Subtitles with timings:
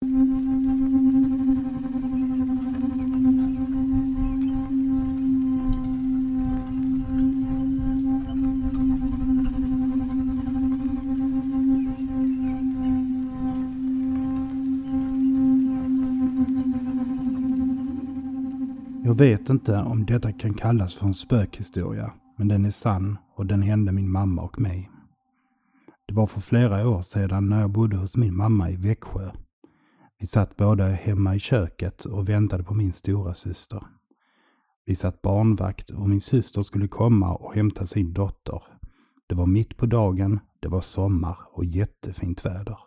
[0.00, 0.08] Jag
[19.18, 23.62] vet inte om detta kan kallas för en spökhistoria, men den är sann och den
[23.62, 24.90] hände min mamma och mig.
[26.08, 29.30] Det var för flera år sedan när jag bodde hos min mamma i Växjö.
[30.18, 33.86] Vi satt båda hemma i köket och väntade på min stora syster.
[34.84, 38.62] Vi satt barnvakt och min syster skulle komma och hämta sin dotter.
[39.26, 42.78] Det var mitt på dagen, det var sommar och jättefint väder.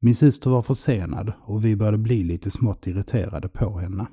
[0.00, 4.06] Min syster var försenad och vi började bli lite smått irriterade på henne.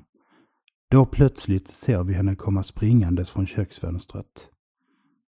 [0.90, 4.50] Då plötsligt ser vi henne komma springandes från köksfönstret.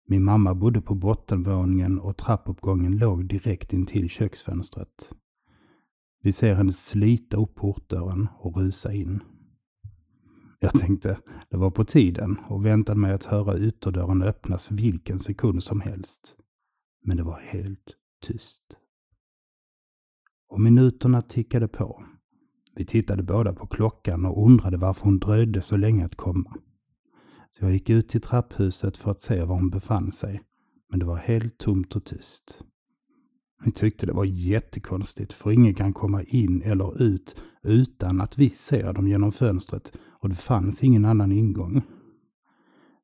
[0.08, 5.12] Min mamma bodde på bottenvåningen och trappuppgången låg direkt intill köksfönstret.
[6.24, 9.24] Vi ser henne slita upp portdörren och rusa in.
[10.60, 11.20] Jag tänkte
[11.50, 16.36] det var på tiden och väntade mig att höra ytterdörren öppnas vilken sekund som helst.
[17.04, 18.64] Men det var helt tyst.
[20.50, 22.06] Och minuterna tickade på.
[22.76, 26.56] Vi tittade båda på klockan och undrade varför hon dröjde så länge att komma.
[27.52, 30.42] Så jag gick ut till trapphuset för att se var hon befann sig,
[30.90, 32.64] men det var helt tomt och tyst.
[33.66, 38.50] Vi tyckte det var jättekonstigt, för ingen kan komma in eller ut utan att vi
[38.50, 41.82] ser dem genom fönstret och det fanns ingen annan ingång.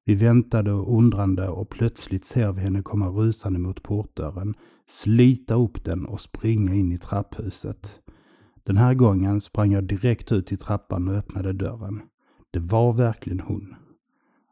[0.06, 4.54] Vi väntade och undrande och plötsligt ser vi henne komma rusande mot portdörren,
[4.90, 8.00] slita upp den och springa in i trapphuset.
[8.64, 12.02] Den här gången sprang jag direkt ut i trappan och öppnade dörren.
[12.52, 13.76] Det var verkligen hon.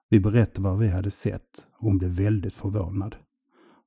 [0.09, 3.15] Vi berättade vad vi hade sett och hon blev väldigt förvånad.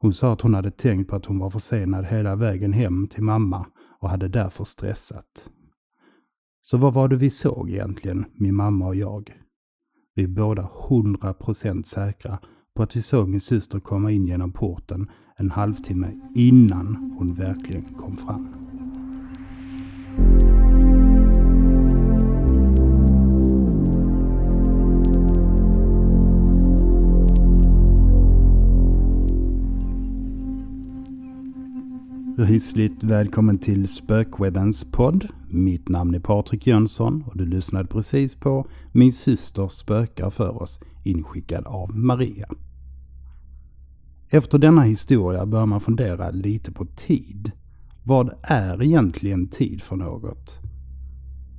[0.00, 3.22] Hon sa att hon hade tänkt på att hon var försenad hela vägen hem till
[3.22, 3.66] mamma
[4.00, 5.50] och hade därför stressat.
[6.62, 9.32] Så vad var det vi såg egentligen, min mamma och jag?
[10.14, 12.38] Vi är båda hundra procent säkra
[12.74, 17.94] på att vi såg min syster komma in genom porten en halvtimme innan hon verkligen
[17.94, 18.57] kom fram.
[32.58, 35.28] Rysligt välkommen till Spökwebbens podd.
[35.48, 40.80] Mitt namn är Patrik Jönsson och du lyssnade precis på Min syster spökar för oss
[41.04, 42.48] inskickad av Maria.
[44.28, 47.50] Efter denna historia bör man fundera lite på tid.
[48.04, 50.60] Vad är egentligen tid för något?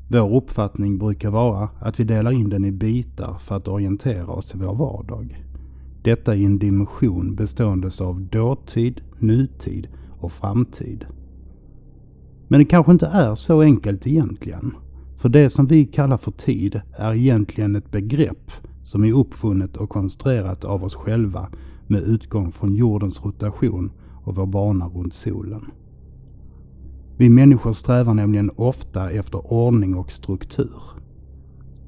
[0.10, 4.56] Vår uppfattning brukar vara att vi delar in den i bitar för att orientera oss
[4.56, 5.46] i vår vardag.
[6.04, 9.88] Detta i en dimension bestående av dåtid, nutid
[10.20, 11.06] och framtid.
[12.48, 14.74] Men det kanske inte är så enkelt egentligen.
[15.18, 18.52] För det som vi kallar för tid är egentligen ett begrepp
[18.84, 21.50] som är uppfunnet och konstruerat av oss själva
[21.88, 23.92] med utgång från jordens rotation
[24.24, 25.66] och vår bana runt solen.
[27.18, 30.82] Vi människor strävar nämligen ofta efter ordning och struktur.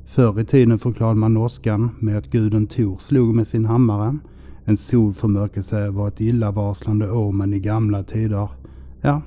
[0.05, 4.17] Förr i tiden förklarade man åskan med att guden Tor slog med sin hammare
[4.65, 8.49] en solförmörkelse var ett illavarslande omen i gamla tider.
[9.01, 9.21] Ja,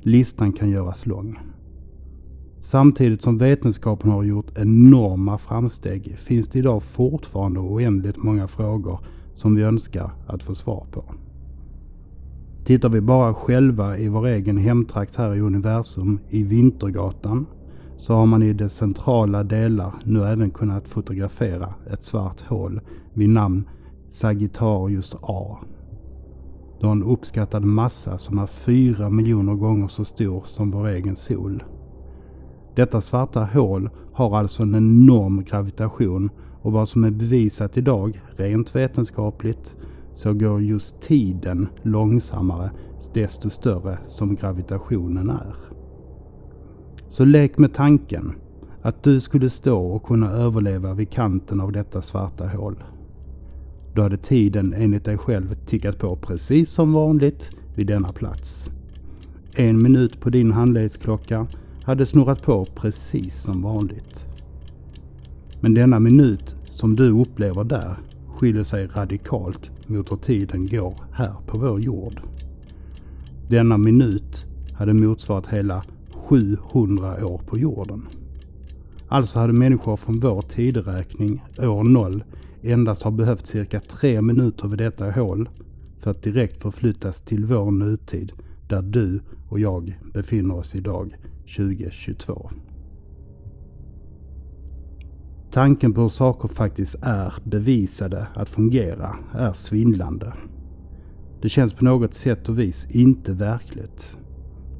[0.00, 1.38] listan kan göras lång.
[2.58, 9.00] Samtidigt som vetenskapen har gjort enorma framsteg finns det idag fortfarande oändligt många frågor
[9.34, 11.04] som vi önskar att få svar på.
[12.64, 17.46] Tittar vi bara själva i vår egen hemtrakt här i universum, i Vintergatan,
[17.96, 22.80] så har man i dess centrala delar nu även kunnat fotografera ett svart hål
[23.14, 23.64] vid namn
[24.08, 25.58] Sagittarius A.
[26.80, 31.16] Du har en uppskattad massa som är 4 miljoner gånger så stor som vår egen
[31.16, 31.62] sol.
[32.74, 36.30] Detta svarta hål har alltså en enorm gravitation
[36.62, 39.76] och vad som är bevisat idag, rent vetenskapligt,
[40.14, 42.70] så går just tiden långsammare
[43.14, 45.54] desto större som gravitationen är.
[47.08, 48.32] Så lek med tanken
[48.82, 52.76] att du skulle stå och kunna överleva vid kanten av detta svarta hål.
[53.94, 58.70] Då hade tiden enligt dig själv tickat på precis som vanligt vid denna plats.
[59.54, 61.46] En minut på din handledsklocka
[61.84, 64.28] hade snurrat på precis som vanligt.
[65.60, 67.96] Men denna minut som du upplever där
[68.36, 72.20] skiljer sig radikalt mot hur tiden går här på vår jord.
[73.48, 75.82] Denna minut hade motsvarat hela
[76.12, 78.06] 700 år på jorden.
[79.08, 82.24] Alltså hade människor från vår tideräkning, år 0,
[82.62, 85.48] endast har behövt cirka tre minuter vid detta hål
[85.98, 88.32] för att direkt förflyttas till vår nutid
[88.68, 91.16] där du och jag befinner oss idag
[91.56, 92.50] 2022.
[95.50, 100.32] Tanken på hur saker faktiskt är bevisade att fungera är svindlande.
[101.42, 104.18] Det känns på något sätt och vis inte verkligt.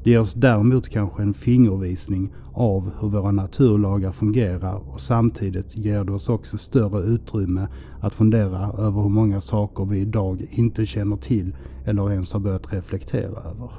[0.09, 6.05] Det ger oss däremot kanske en fingervisning av hur våra naturlagar fungerar och samtidigt ger
[6.05, 7.69] det oss också större utrymme
[8.01, 12.73] att fundera över hur många saker vi idag inte känner till eller ens har börjat
[12.73, 13.71] reflektera över.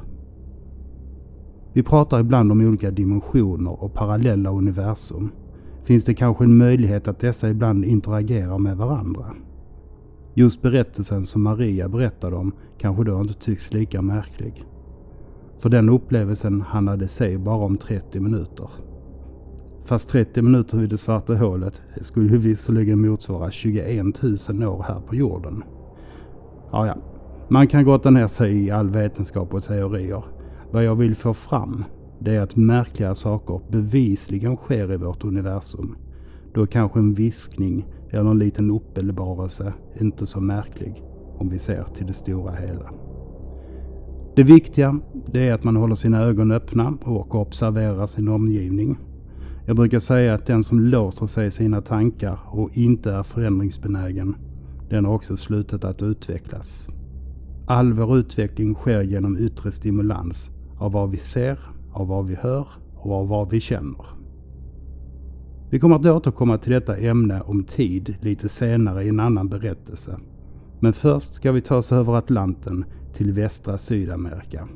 [1.74, 5.32] Vi pratar ibland om olika dimensioner och parallella universum.
[5.84, 9.36] Finns det kanske en möjlighet att dessa ibland interagerar med varandra?
[10.34, 14.66] Just berättelsen som Maria berättade om kanske då inte tycks lika märklig.
[15.60, 18.70] För den upplevelsen handlade sig bara om 30 minuter.
[19.86, 25.16] Fast 30 minuter vid det svarta hålet skulle visserligen motsvara 21 000 år här på
[25.16, 25.64] jorden.
[26.72, 26.96] Ja, ja.
[27.48, 30.24] Man kan grotta ner sig i all vetenskap och teorier.
[30.72, 31.84] Vad jag vill få fram,
[32.20, 35.96] det är att märkliga saker bevisligen sker i vårt universum.
[36.54, 41.04] Då är kanske en viskning eller en liten uppenbarelse inte så märklig
[41.38, 42.92] om vi ser till det stora hela.
[44.40, 45.00] Det viktiga
[45.32, 48.98] det är att man håller sina ögon öppna och observerar sin omgivning.
[49.66, 54.36] Jag brukar säga att den som låser sig i sina tankar och inte är förändringsbenägen,
[54.90, 56.90] den har också slutat att utvecklas.
[57.68, 61.60] All vår utveckling sker genom yttre stimulans av vad vi ser,
[61.94, 64.06] av vad vi hör och av vad vi känner.
[65.70, 70.20] Vi kommer att återkomma till detta ämne om tid lite senare i en annan berättelse.
[70.80, 74.68] Men först ska vi ta oss över Atlanten till västra Sydamerika.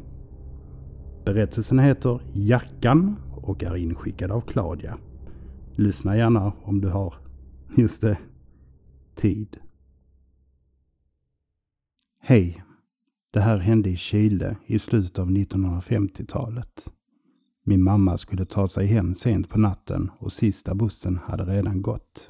[1.25, 4.97] Berättelsen heter Jackan och är inskickad av Claudia.
[5.75, 7.13] Lyssna gärna om du har,
[7.77, 8.17] just det,
[9.15, 9.57] tid.
[12.19, 12.63] Hej!
[13.31, 16.91] Det här hände i Chile i slutet av 1950-talet.
[17.63, 22.29] Min mamma skulle ta sig hem sent på natten och sista bussen hade redan gått.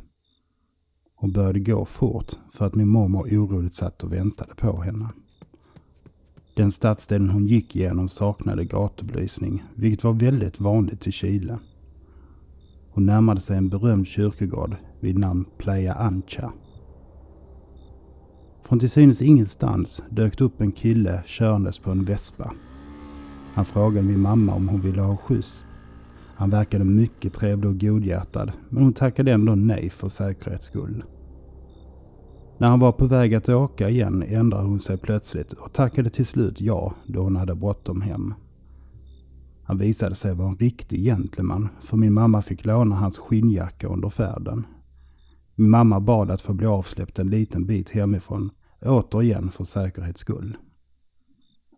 [1.15, 5.09] Hon började gå fort för att min mormor oroligt satt och väntade på henne.
[6.55, 11.59] Den stadsdelen hon gick igenom saknade gatubelysning, vilket var väldigt vanligt i Chile.
[12.89, 16.51] Hon närmade sig en berömd kyrkogård vid namn Playa Ancha.
[18.63, 22.53] Från till synes ingenstans dök det upp en kille körandes på en vespa.
[23.53, 25.65] Han frågade min mamma om hon ville ha skjuts.
[26.35, 31.03] Han verkade mycket trevlig och godhjärtad, men hon tackade ändå nej för säkerhets skull.
[32.57, 36.25] När han var på väg att åka igen ändrade hon sig plötsligt och tackade till
[36.25, 38.33] slut ja då hon hade bråttom hem.
[39.63, 44.09] Han visade sig vara en riktig gentleman för min mamma fick låna hans skinnjacka under
[44.09, 44.65] färden.
[45.55, 48.50] Min mamma bad att få bli avsläppt en liten bit hemifrån,
[48.81, 50.57] återigen för säkerhets skull.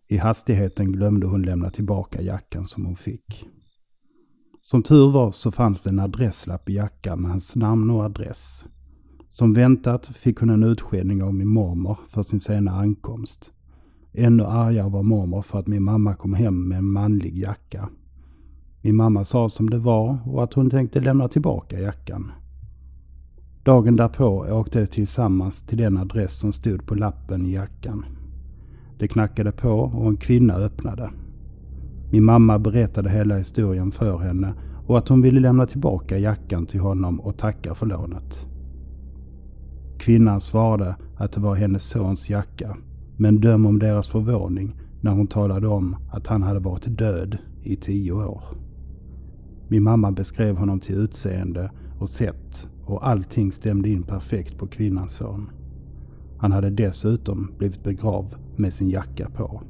[0.08, 3.48] I hastigheten glömde hon lämna tillbaka jackan som hon fick.
[4.62, 8.64] Som tur var så fanns det en adresslapp i jackan med hans namn och adress.
[9.36, 13.52] Som väntat fick hon en utskällning av min mormor för sin sena ankomst.
[14.12, 17.88] Ännu argare var mormor för att min mamma kom hem med en manlig jacka.
[18.80, 22.32] Min mamma sa som det var och att hon tänkte lämna tillbaka jackan.
[23.62, 28.04] Dagen därpå åkte de tillsammans till den adress som stod på lappen i jackan.
[28.98, 31.10] Det knackade på och en kvinna öppnade.
[32.12, 34.54] Min mamma berättade hela historien för henne
[34.86, 38.46] och att hon ville lämna tillbaka jackan till honom och tacka för lånet.
[39.98, 42.76] Kvinnan svarade att det var hennes sons jacka,
[43.16, 47.76] men döm om deras förvåning när hon talade om att han hade varit död i
[47.76, 48.42] tio år.
[49.68, 55.12] Min mamma beskrev honom till utseende och sätt och allting stämde in perfekt på kvinnans
[55.12, 55.50] son.
[56.38, 59.62] Han hade dessutom blivit begravd med sin jacka på.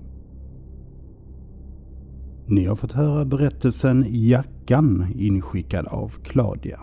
[2.47, 6.80] Ni har fått höra berättelsen Jackan inskickad av Claudia.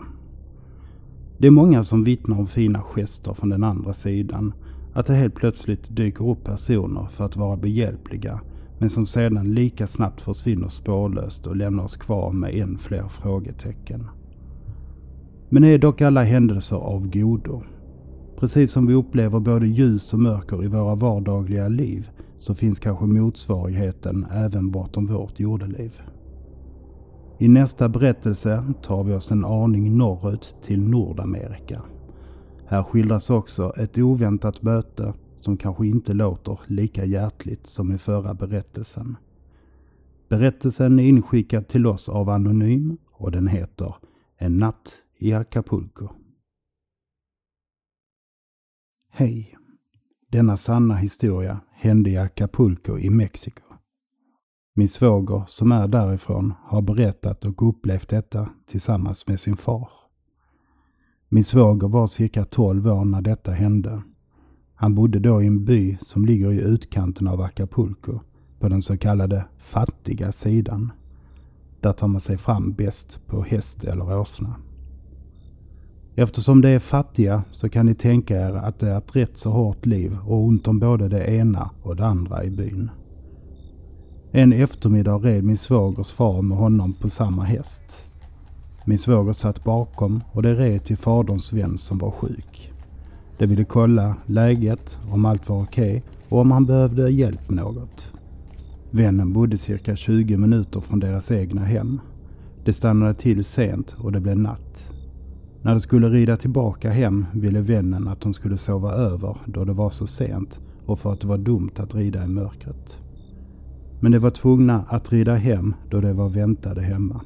[1.44, 4.52] Det är många som vittnar om fina gester från den andra sidan.
[4.92, 8.40] Att det helt plötsligt dyker upp personer för att vara behjälpliga
[8.78, 14.06] men som sedan lika snabbt försvinner spårlöst och lämnar oss kvar med än fler frågetecken.
[15.48, 17.62] Men är dock alla händelser av godo?
[18.38, 23.04] Precis som vi upplever både ljus och mörker i våra vardagliga liv så finns kanske
[23.04, 26.00] motsvarigheten även bortom vårt jordeliv.
[27.38, 31.82] I nästa berättelse tar vi oss en aning norrut till Nordamerika.
[32.66, 38.34] Här skildras också ett oväntat möte som kanske inte låter lika hjärtligt som i förra
[38.34, 39.16] berättelsen.
[40.28, 43.94] Berättelsen är inskickad till oss av Anonym och den heter
[44.36, 46.08] En natt i Acapulco.
[49.10, 49.56] Hej!
[50.28, 53.63] Denna sanna historia hände i Acapulco i Mexiko.
[54.76, 59.88] Min svåger som är därifrån har berättat och upplevt detta tillsammans med sin far.
[61.28, 64.02] Min svåger var cirka 12 år när detta hände.
[64.74, 68.20] Han bodde då i en by som ligger i utkanten av Acapulco,
[68.58, 70.92] på den så kallade fattiga sidan.
[71.80, 74.56] Där tar man sig fram bäst på häst eller åsna.
[76.14, 79.50] Eftersom de är fattiga så kan ni tänka er att det är ett rätt så
[79.50, 82.90] hårt liv och ont om både det ena och det andra i byn.
[84.36, 88.10] En eftermiddag red min svågers far med honom på samma häst.
[88.84, 92.72] Min svåger satt bakom och de red till faderns vän som var sjuk.
[93.38, 98.14] De ville kolla läget, om allt var okej och om han behövde hjälp med något.
[98.90, 102.00] Vännen bodde cirka 20 minuter från deras egna hem.
[102.64, 104.92] De stannade till sent och det blev natt.
[105.62, 109.72] När de skulle rida tillbaka hem ville vännen att de skulle sova över då det
[109.72, 113.03] var så sent och för att det var dumt att rida i mörkret.
[114.04, 117.20] Men de var tvungna att rida hem då de var väntade hemma.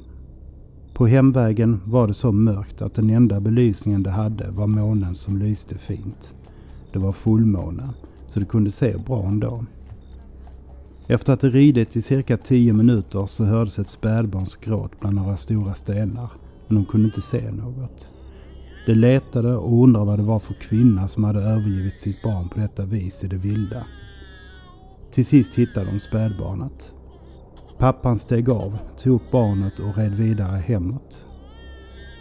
[0.93, 5.37] På hemvägen var det så mörkt att den enda belysningen de hade var månen som
[5.37, 6.35] lyste fint.
[6.93, 7.89] Det var fullmåne,
[8.27, 9.65] så de kunde se bra ändå.
[11.07, 15.37] Efter att de ridit i cirka tio minuter så hördes ett spädbarns gråt bland några
[15.37, 16.29] stora stenar,
[16.67, 18.11] men de kunde inte se något.
[18.85, 22.59] De letade och undrade vad det var för kvinna som hade övergivit sitt barn på
[22.59, 23.83] detta vis i det vilda.
[25.11, 26.93] Till sist hittade de spädbarnet.
[27.77, 31.25] Pappan steg av, tog upp barnet och red vidare hemåt.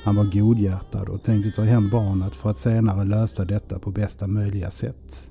[0.04, 4.26] Han var godhjärtad och tänkte ta hem barnet för att senare lösa detta på bästa
[4.26, 5.30] möjliga sätt.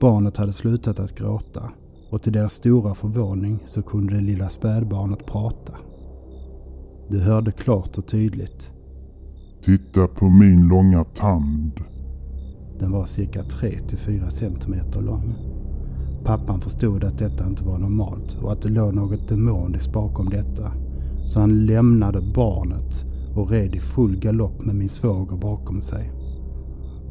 [0.00, 1.72] Barnet hade slutat att gråta
[2.10, 5.74] och till deras stora förvåning så kunde det lilla spädbarnet prata.
[7.08, 8.72] Du hörde klart och tydligt.
[9.62, 11.80] Titta på min långa tand.
[12.78, 15.34] Den var cirka 3-4 centimeter lång.
[16.24, 20.72] Pappan förstod att detta inte var normalt och att det låg något demoniskt bakom detta.
[21.26, 26.12] Så han lämnade barnet och red i full galopp med min svåger bakom sig.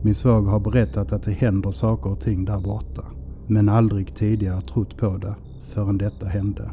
[0.04, 3.06] Min svåger har berättat att det händer saker och ting där borta.
[3.48, 6.72] Men aldrig tidigare trott på det förrän detta hände.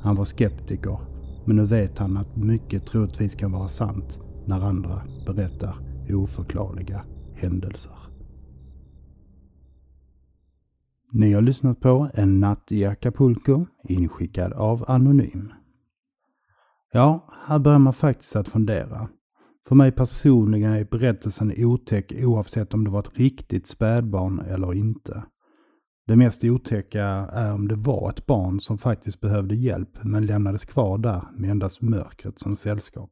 [0.00, 0.98] Han var skeptiker,
[1.44, 5.74] men nu vet han att mycket troligtvis kan vara sant när andra berättar
[6.14, 7.00] oförklarliga
[7.34, 8.09] händelser.
[11.12, 15.52] Ni har lyssnat på En natt i Acapulco, inskickad av Anonym.
[16.92, 19.08] Ja, här börjar man faktiskt att fundera.
[19.68, 25.24] För mig personligen är berättelsen otäck oavsett om det var ett riktigt spädbarn eller inte.
[26.06, 30.64] Det mest otäcka är om det var ett barn som faktiskt behövde hjälp men lämnades
[30.64, 33.10] kvar där med endast mörkret som sällskap.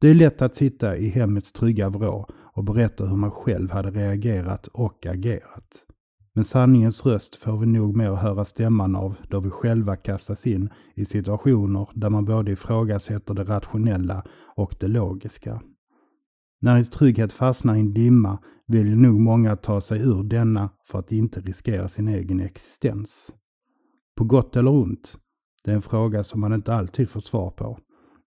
[0.00, 3.90] Det är lätt att sitta i hemmets trygga vrå och berätta hur man själv hade
[3.90, 5.87] reagerat och agerat.
[6.38, 10.70] Men sanningens röst får vi nog mer höra stämman av då vi själva kastas in
[10.94, 14.24] i situationer där man både ifrågasätter det rationella
[14.56, 15.62] och det logiska.
[16.60, 20.98] När ens trygghet fastnar i en dimma vill nog många ta sig ur denna för
[20.98, 23.34] att inte riskera sin egen existens.
[24.16, 25.18] På gott eller ont?
[25.64, 27.78] Det är en fråga som man inte alltid får svar på.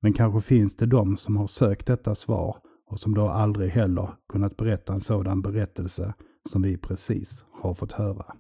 [0.03, 4.11] Men kanske finns det de som har sökt detta svar och som då aldrig heller
[4.29, 6.15] kunnat berätta en sådan berättelse
[6.49, 8.37] som vi precis har fått höra.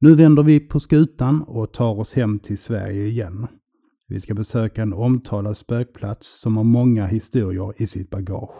[0.00, 3.46] Nu vänder vi på skutan och tar oss hem till Sverige igen.
[4.08, 8.54] Vi ska besöka en omtalad spökplats som har många historier i sitt bagage,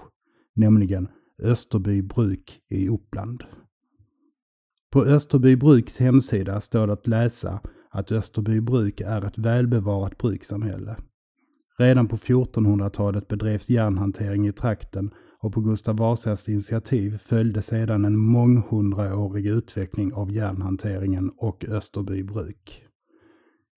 [0.54, 1.08] nämligen
[1.42, 3.44] Österby bruk i Uppland.
[4.90, 10.96] På Österby bruks hemsida står det att läsa att Österby bruk är ett välbevarat brukssamhälle.
[11.78, 18.18] Redan på 1400-talet bedrevs järnhantering i trakten och på Gustav Vasas initiativ följde sedan en
[18.18, 22.84] månghundraårig utveckling av järnhanteringen och Österby bruk.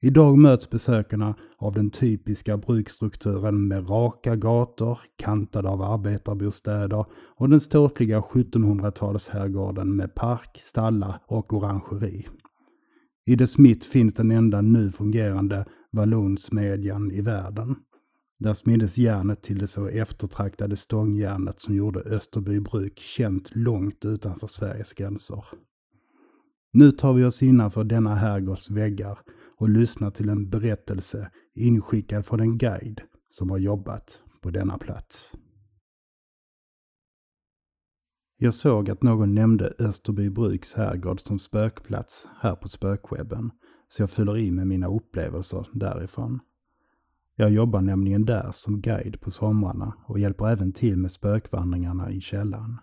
[0.03, 7.59] Idag möts besökarna av den typiska bruksstrukturen med raka gator, kantade av arbetarbostäder och den
[7.59, 12.27] ståtliga 1700-talsherrgården med park, stallar och orangeri.
[13.25, 17.75] I dess mitt finns den enda nu fungerande vallonsmedjan i världen.
[18.41, 24.93] Där smiddes järnet till det så eftertraktade stångjärnet som gjorde Österbybruk känt långt utanför Sveriges
[24.93, 25.45] gränser.
[26.73, 29.19] Nu tar vi oss innanför denna herrgårds väggar
[29.57, 35.33] och lyssnar till en berättelse inskickad från en guide som har jobbat på denna plats.
[38.37, 43.51] Jag såg att någon nämnde Österbybruks herrgård som spökplats här på spökwebben,
[43.87, 46.39] så jag fyller i med mina upplevelser därifrån.
[47.41, 52.21] Jag jobbar nämligen där som guide på somrarna och hjälper även till med spökvandringarna i
[52.21, 52.77] källaren.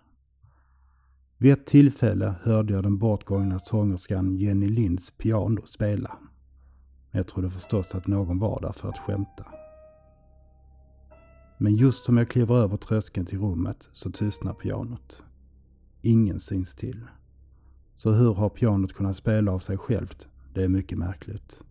[1.37, 6.17] Vid ett tillfälle hörde jag den bortgångna sångerskan Jenny Linds piano spela.
[7.11, 9.45] Jag trodde förstås att någon var där för att skämta.
[11.57, 15.23] Men just som jag kliver över tröskeln till rummet så tystnar pianot.
[16.01, 17.05] Ingen syns till.
[17.95, 20.27] Så hur har pianot kunnat spela av sig självt?
[20.53, 21.63] Det är mycket märkligt.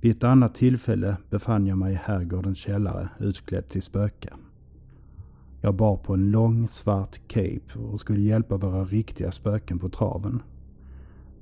[0.00, 4.32] Vid ett annat tillfälle befann jag mig i herrgårdens källare utklädd till spöke.
[5.60, 10.42] Jag bar på en lång svart cape och skulle hjälpa våra riktiga spöken på traven.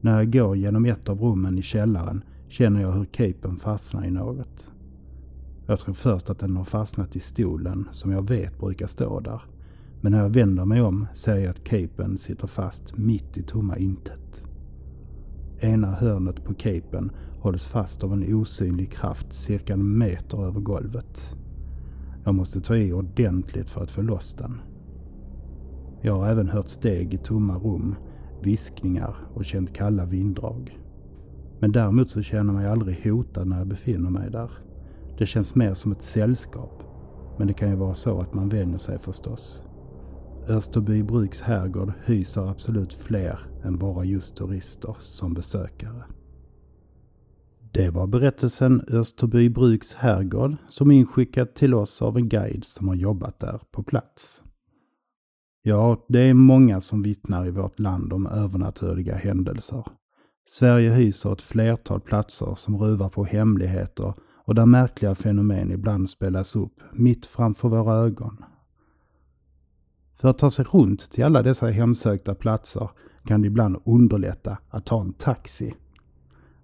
[0.01, 4.11] När jag går genom ett av rummen i källaren känner jag hur capen fastnar i
[4.11, 4.71] något.
[5.67, 9.43] Jag tror först att den har fastnat i stolen som jag vet brukar stå där.
[10.01, 13.77] Men när jag vänder mig om ser jag att capen sitter fast mitt i tomma
[13.79, 14.45] intet.
[15.61, 17.11] Ena hörnet på capen
[17.47, 21.37] hålls fast av en osynlig kraft cirka en meter över golvet.
[22.25, 24.61] Jag måste ta i ordentligt för att få loss den.
[26.01, 27.95] Jag har även hört steg i tomma rum,
[28.43, 30.81] viskningar och känt kalla vinddrag.
[31.59, 34.51] Men däremot så känner jag mig aldrig hotad när jag befinner mig där.
[35.19, 36.83] Det känns mer som ett sällskap.
[37.39, 39.67] Men det kan ju vara så att man vänjer sig förstås.
[40.49, 46.16] Österby Bruks herrgård hyser absolut fler än bara just turister som besökare.
[47.77, 52.95] Det var berättelsen Österby Bruks herrgård som inskickad till oss av en guide som har
[52.95, 54.43] jobbat där på plats.
[55.63, 59.85] Ja, det är många som vittnar i vårt land om övernaturliga händelser.
[60.49, 64.15] Sverige hyser ett flertal platser som ruvar på hemligheter
[64.45, 68.45] och där märkliga fenomen ibland spelas upp mitt framför våra ögon.
[70.21, 72.91] För att ta sig runt till alla dessa hemsökta platser
[73.25, 75.75] kan det ibland underlätta att ta en taxi.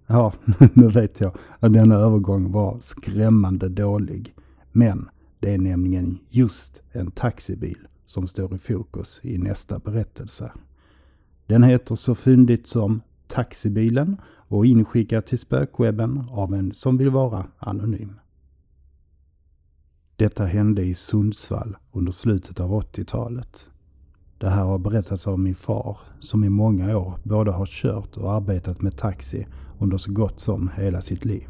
[0.07, 0.33] Ja,
[0.73, 4.35] nu vet jag att denna övergång var skrämmande dålig.
[4.71, 10.51] Men det är nämligen just en taxibil som står i fokus i nästa berättelse.
[11.45, 17.45] Den heter så fyndigt som Taxibilen och inskickad till spökwebben av en som vill vara
[17.59, 18.19] anonym.
[20.15, 23.69] Detta hände i Sundsvall under slutet av 80-talet.
[24.43, 28.33] Det här har berättats av min far som i många år både har kört och
[28.33, 29.47] arbetat med taxi
[29.79, 31.47] under så gott som hela sitt liv.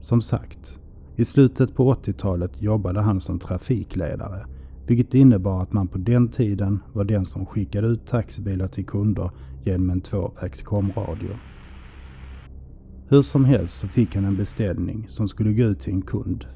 [0.00, 0.80] Som sagt,
[1.16, 4.46] i slutet på 80-talet jobbade han som trafikledare
[4.86, 9.30] vilket innebar att man på den tiden var den som skickade ut taxibilar till kunder
[9.64, 11.30] genom en tvåvägs komradio.
[13.08, 16.46] Hur som helst så fick han en beställning som skulle gå ut till en kund.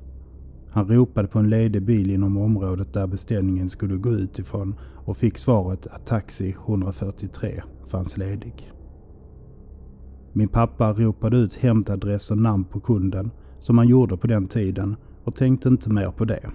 [0.70, 5.16] Han ropade på en ledig bil inom området där beställningen skulle gå ut ifrån och
[5.16, 8.72] fick svaret att taxi 143 fanns ledig.
[10.32, 14.96] Min pappa ropade ut hämtadress och namn på kunden som man gjorde på den tiden
[15.24, 16.50] och tänkte inte mer på det.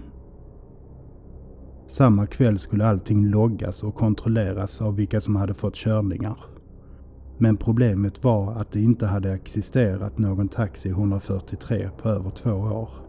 [1.88, 6.36] Samma kväll skulle allting loggas och kontrolleras av vilka som hade fått körningar.
[7.38, 13.05] Men problemet var att det inte hade existerat någon taxi 143 på över två år.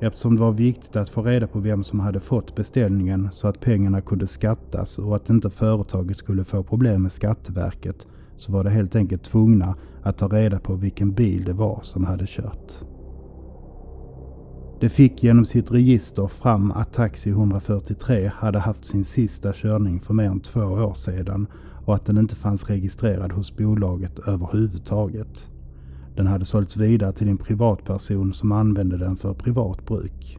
[0.00, 3.60] Eftersom det var viktigt att få reda på vem som hade fått beställningen så att
[3.60, 8.06] pengarna kunde skattas och att inte företaget skulle få problem med Skatteverket
[8.36, 12.04] så var de helt enkelt tvungna att ta reda på vilken bil det var som
[12.04, 12.72] hade kört.
[14.80, 20.14] Det fick genom sitt register fram att Taxi 143 hade haft sin sista körning för
[20.14, 21.46] mer än två år sedan
[21.84, 25.50] och att den inte fanns registrerad hos bolaget överhuvudtaget.
[26.16, 30.38] Den hade sålts vidare till en privatperson som använde den för privat bruk.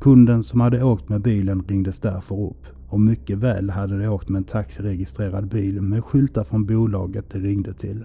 [0.00, 4.28] Kunden som hade åkt med bilen ringdes därför upp och mycket väl hade de åkt
[4.28, 8.04] med en taxiregistrerad bil med skyltar från bolaget de ringde till.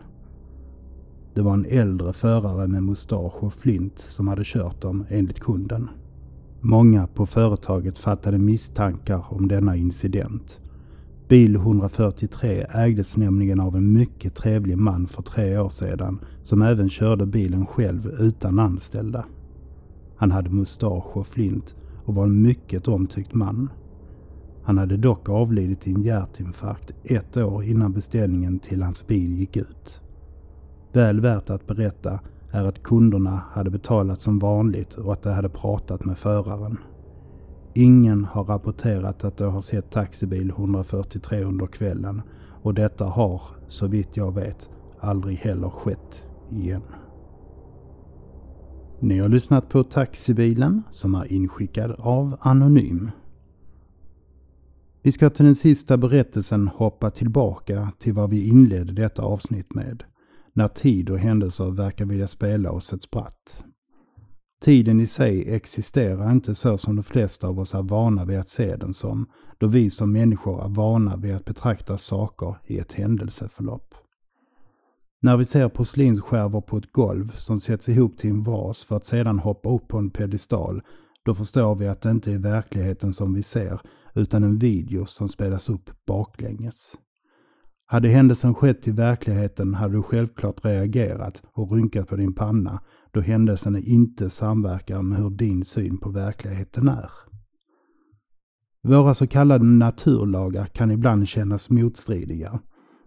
[1.33, 5.89] Det var en äldre förare med mustasch och flint som hade kört dem enligt kunden.
[6.61, 10.59] Många på företaget fattade misstankar om denna incident.
[11.27, 16.89] Bil 143 ägdes nämligen av en mycket trevlig man för tre år sedan som även
[16.89, 19.25] körde bilen själv utan anställda.
[20.15, 23.69] Han hade mustasch och flint och var en mycket omtyckt man.
[24.63, 29.57] Han hade dock avlidit i en hjärtinfarkt ett år innan beställningen till hans bil gick
[29.57, 30.01] ut.
[30.93, 32.19] Väl värt att berätta
[32.51, 36.77] är att kunderna hade betalat som vanligt och att de hade pratat med föraren.
[37.79, 42.21] Ingen har rapporterat att de har sett taxibil 143 under kvällen
[42.61, 46.81] och detta har, så vitt jag vet, aldrig heller skett igen.
[48.99, 53.11] Ni har lyssnat på Taxibilen som är inskickad av Anonym.
[55.01, 60.03] Vi ska till den sista berättelsen hoppa tillbaka till vad vi inledde detta avsnitt med
[60.53, 63.63] när tid och händelser verkar vilja spela oss ett spratt.
[64.61, 68.49] Tiden i sig existerar inte så som de flesta av oss är vana vid att
[68.49, 72.93] se den som, då vi som människor är vana vid att betrakta saker i ett
[72.93, 73.95] händelseförlopp.
[75.21, 79.05] När vi ser porslinsskärvor på ett golv som sätts ihop till en vas för att
[79.05, 80.81] sedan hoppa upp på en pedestal,
[81.25, 83.81] då förstår vi att det inte är verkligheten som vi ser,
[84.15, 86.95] utan en video som spelas upp baklänges.
[87.85, 93.21] Hade händelsen skett i verkligheten hade du självklart reagerat och rynkat på din panna då
[93.21, 97.11] händelserna inte samverkar med hur din syn på verkligheten är.
[98.83, 102.59] Våra så kallade naturlagar kan ibland kännas motstridiga.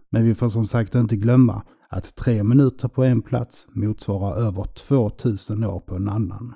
[0.09, 4.63] Men vi får som sagt inte glömma att tre minuter på en plats motsvarar över
[4.63, 6.53] 2000 år på en annan.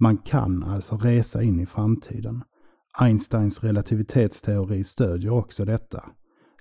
[0.00, 2.42] Man kan alltså resa in i framtiden.
[2.98, 6.04] Einsteins relativitetsteori stödjer också detta.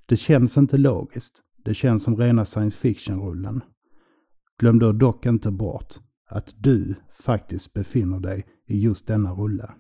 [0.06, 1.41] Det känns inte logiskt.
[1.65, 3.62] Det känns som rena science fiction-rullen.
[4.59, 5.93] Glöm då dock inte bort
[6.29, 9.71] att du faktiskt befinner dig i just denna rulle.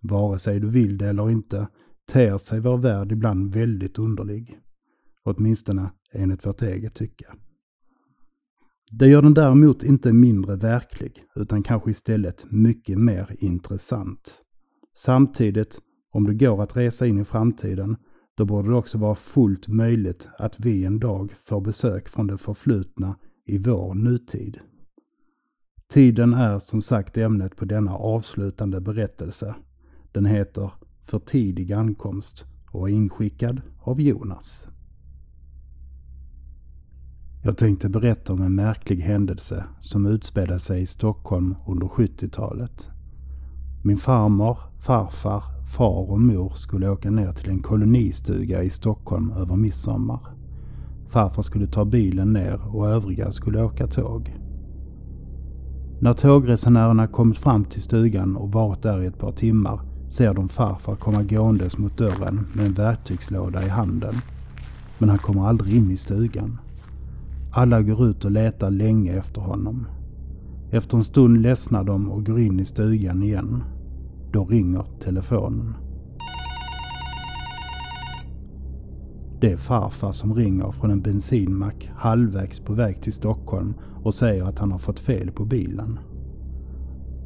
[0.00, 1.68] Vare sig du vill det eller inte
[2.12, 4.58] ter sig vår värld ibland väldigt underlig.
[5.24, 7.26] Åtminstone enligt vårt eget tycke.
[8.90, 14.42] Det gör den däremot inte mindre verklig, utan kanske istället mycket mer intressant.
[14.96, 15.78] Samtidigt,
[16.12, 17.96] om det går att resa in i framtiden,
[18.36, 22.38] då borde det också vara fullt möjligt att vi en dag får besök från det
[22.38, 24.58] förflutna i vår nutid.
[25.88, 29.54] Tiden är som sagt ämnet på denna avslutande berättelse.
[30.12, 30.70] Den heter
[31.04, 34.68] För tidig ankomst och är inskickad av Jonas.
[37.42, 42.90] Jag tänkte berätta om en märklig händelse som utspelade sig i Stockholm under 70-talet.
[43.84, 45.42] Min farmor, farfar,
[45.76, 50.33] far och mor skulle åka ner till en kolonistuga i Stockholm över midsommar.
[51.14, 54.34] Farfar skulle ta bilen ner och övriga skulle åka tåg.
[56.00, 60.48] När tågresenärerna kommit fram till stugan och varit där i ett par timmar ser de
[60.48, 64.14] farfar komma gåendes mot dörren med en verktygslåda i handen.
[64.98, 66.58] Men han kommer aldrig in i stugan.
[67.52, 69.86] Alla går ut och letar länge efter honom.
[70.70, 73.62] Efter en stund ledsnar de och går in i stugan igen.
[74.32, 75.74] Då ringer telefonen.
[79.44, 84.44] Det är farfar som ringer från en bensinmack halvvägs på väg till Stockholm och säger
[84.44, 85.98] att han har fått fel på bilen.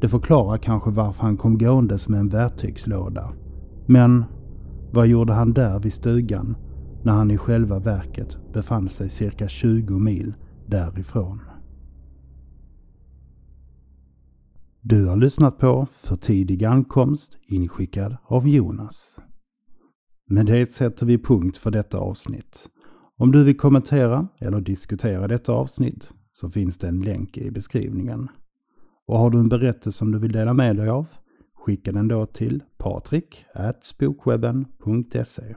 [0.01, 3.31] Det förklarar kanske varför han kom gåendes med en verktygslåda.
[3.85, 4.25] Men
[4.91, 6.55] vad gjorde han där vid stugan
[7.03, 10.33] när han i själva verket befann sig cirka 20 mil
[10.67, 11.41] därifrån?
[14.81, 19.19] Du har lyssnat på För tidig ankomst inskickad av Jonas.
[20.31, 22.69] Med det sätter vi punkt för detta avsnitt.
[23.17, 28.27] Om du vill kommentera eller diskutera detta avsnitt så finns det en länk i beskrivningen.
[29.07, 31.05] Och har du en berättelse som du vill dela med dig av,
[31.53, 35.55] skicka den då till patrik.spokwebben.se.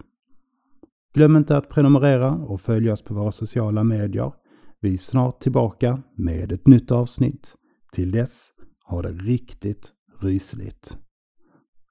[1.15, 4.33] Glöm inte att prenumerera och följa oss på våra sociala medier.
[4.81, 7.57] Vi är snart tillbaka med ett nytt avsnitt.
[7.93, 8.51] Till dess,
[8.85, 10.99] ha det riktigt rysligt.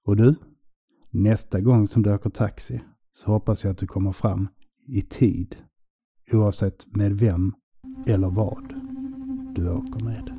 [0.05, 0.35] Och du,
[1.13, 2.81] Nästa gång som du åker taxi
[3.13, 4.47] så hoppas jag att du kommer fram
[4.87, 5.55] i tid.
[6.31, 7.53] Oavsett med vem
[8.05, 8.73] eller vad
[9.55, 10.31] du åker med.